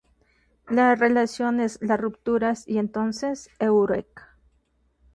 [0.67, 2.67] Las relaciones, las rupturas…
[2.67, 4.35] y entonces ¡eureka!